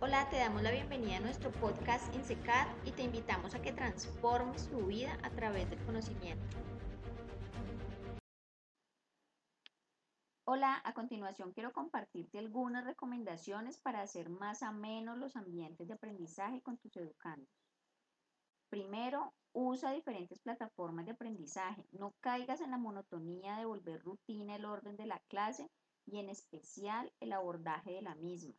Hola, 0.00 0.30
te 0.30 0.36
damos 0.36 0.62
la 0.62 0.70
bienvenida 0.70 1.16
a 1.16 1.20
nuestro 1.20 1.50
podcast 1.50 2.14
INSECAD 2.14 2.68
y 2.84 2.92
te 2.92 3.02
invitamos 3.02 3.56
a 3.56 3.60
que 3.60 3.72
transformes 3.72 4.68
tu 4.70 4.86
vida 4.86 5.18
a 5.24 5.30
través 5.30 5.68
del 5.70 5.84
conocimiento. 5.84 6.56
Hola, 10.44 10.80
a 10.84 10.94
continuación 10.94 11.52
quiero 11.52 11.72
compartirte 11.72 12.38
algunas 12.38 12.84
recomendaciones 12.84 13.78
para 13.78 14.00
hacer 14.00 14.30
más 14.30 14.62
amenos 14.62 15.18
los 15.18 15.34
ambientes 15.34 15.88
de 15.88 15.94
aprendizaje 15.94 16.62
con 16.62 16.78
tus 16.78 16.96
educandos. 16.96 17.48
Primero, 18.70 19.34
usa 19.52 19.90
diferentes 19.90 20.38
plataformas 20.38 21.06
de 21.06 21.12
aprendizaje. 21.12 21.84
No 21.90 22.14
caigas 22.20 22.60
en 22.60 22.70
la 22.70 22.78
monotonía 22.78 23.56
de 23.56 23.64
volver 23.64 24.00
rutina 24.02 24.54
el 24.54 24.64
orden 24.64 24.96
de 24.96 25.06
la 25.06 25.18
clase 25.26 25.68
y 26.06 26.20
en 26.20 26.28
especial 26.28 27.12
el 27.18 27.32
abordaje 27.32 27.90
de 27.90 28.02
la 28.02 28.14
misma. 28.14 28.54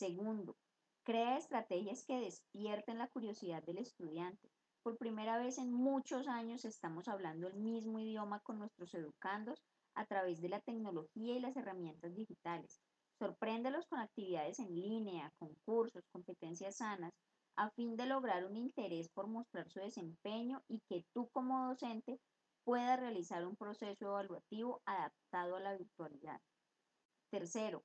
Segundo, 0.00 0.56
crea 1.04 1.36
estrategias 1.36 2.06
que 2.06 2.18
despierten 2.18 2.96
la 2.96 3.08
curiosidad 3.08 3.62
del 3.64 3.76
estudiante. 3.76 4.48
Por 4.82 4.96
primera 4.96 5.36
vez 5.36 5.58
en 5.58 5.70
muchos 5.70 6.26
años 6.26 6.64
estamos 6.64 7.06
hablando 7.06 7.48
el 7.48 7.56
mismo 7.56 7.98
idioma 7.98 8.40
con 8.40 8.58
nuestros 8.58 8.94
educandos 8.94 9.62
a 9.94 10.06
través 10.06 10.40
de 10.40 10.48
la 10.48 10.62
tecnología 10.62 11.34
y 11.34 11.40
las 11.40 11.54
herramientas 11.54 12.14
digitales. 12.14 12.80
Sorpréndelos 13.18 13.86
con 13.88 13.98
actividades 13.98 14.58
en 14.58 14.74
línea, 14.74 15.34
concursos, 15.38 16.08
competencias 16.12 16.78
sanas, 16.78 17.12
a 17.56 17.68
fin 17.72 17.94
de 17.98 18.06
lograr 18.06 18.46
un 18.46 18.56
interés 18.56 19.10
por 19.10 19.26
mostrar 19.26 19.68
su 19.68 19.80
desempeño 19.80 20.62
y 20.66 20.80
que 20.88 21.04
tú 21.12 21.28
como 21.28 21.68
docente 21.68 22.18
puedas 22.64 22.98
realizar 22.98 23.46
un 23.46 23.54
proceso 23.54 24.06
evaluativo 24.06 24.80
adaptado 24.86 25.56
a 25.56 25.60
la 25.60 25.76
virtualidad. 25.76 26.40
Tercero, 27.30 27.84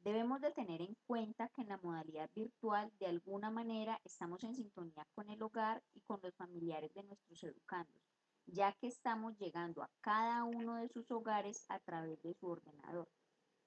Debemos 0.00 0.40
de 0.40 0.50
tener 0.52 0.80
en 0.80 0.96
cuenta 1.06 1.48
que 1.50 1.60
en 1.60 1.68
la 1.68 1.76
modalidad 1.76 2.30
virtual 2.34 2.90
de 2.98 3.06
alguna 3.06 3.50
manera 3.50 4.00
estamos 4.04 4.42
en 4.44 4.54
sintonía 4.54 5.06
con 5.14 5.28
el 5.28 5.42
hogar 5.42 5.82
y 5.94 6.00
con 6.00 6.20
los 6.22 6.34
familiares 6.36 6.92
de 6.94 7.02
nuestros 7.02 7.44
educandos, 7.44 8.02
ya 8.46 8.72
que 8.72 8.86
estamos 8.86 9.36
llegando 9.38 9.82
a 9.82 9.90
cada 10.00 10.44
uno 10.44 10.76
de 10.76 10.88
sus 10.88 11.10
hogares 11.10 11.66
a 11.68 11.78
través 11.80 12.22
de 12.22 12.32
su 12.34 12.46
ordenador 12.46 13.08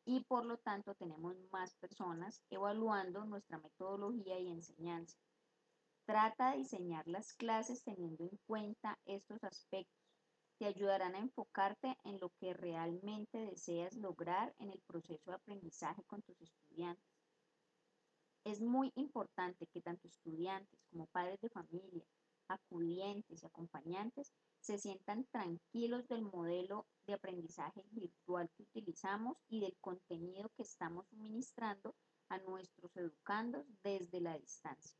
y 0.05 0.21
por 0.21 0.45
lo 0.45 0.57
tanto 0.57 0.95
tenemos 0.95 1.35
más 1.51 1.75
personas 1.75 2.41
evaluando 2.49 3.25
nuestra 3.25 3.57
metodología 3.59 4.39
y 4.39 4.49
enseñanza. 4.49 5.17
Trata 6.05 6.51
de 6.51 6.57
diseñar 6.57 7.07
las 7.07 7.33
clases 7.33 7.83
teniendo 7.83 8.23
en 8.23 8.37
cuenta 8.45 8.99
estos 9.05 9.43
aspectos 9.43 10.12
te 10.63 10.69
ayudarán 10.69 11.13
a 11.15 11.19
enfocarte 11.19 11.97
en 12.05 12.21
lo 12.21 12.29
que 12.39 12.53
realmente 12.53 13.37
deseas 13.37 13.97
lograr 13.97 14.55
en 14.59 14.71
el 14.71 14.79
proceso 14.87 15.29
de 15.29 15.35
aprendizaje 15.35 16.01
con 16.05 16.21
tus 16.21 16.39
estudiantes. 16.39 17.03
Es 18.45 18.61
muy 18.61 18.93
importante 18.95 19.67
que 19.67 19.81
tanto 19.81 20.07
estudiantes 20.07 20.79
como 20.89 21.07
padres 21.07 21.41
de 21.41 21.49
familia, 21.49 22.05
acudientes 22.47 23.43
y 23.43 23.45
acompañantes 23.45 24.31
se 24.61 24.77
sientan 24.77 25.25
tranquilos 25.33 26.07
del 26.07 26.21
modelo 26.21 26.87
de 27.07 27.15
aprendizaje 27.15 27.83
virtual 27.91 28.49
que 28.55 28.63
utilizamos 28.63 29.35
y 29.49 29.59
del 29.59 29.75
contenido 29.81 30.49
que 30.55 30.63
estamos 30.63 31.05
suministrando 31.09 31.93
a 32.29 32.37
nuestros 32.37 32.95
educandos 32.95 33.65
desde 33.83 34.21
la 34.21 34.39
distancia. 34.39 34.97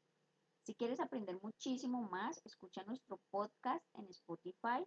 Si 0.64 0.76
quieres 0.76 1.00
aprender 1.00 1.40
muchísimo 1.42 2.02
más, 2.02 2.42
escucha 2.44 2.84
nuestro 2.84 3.22
podcast 3.32 3.86
en 3.94 4.10
Spotify 4.10 4.86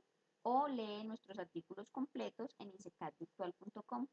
o 0.48 0.68
lee 0.68 1.02
nuestros 1.02 1.40
artículos 1.40 1.90
completos 1.90 2.54
en 2.60 2.68
insecadvirtual.com. 2.68 4.06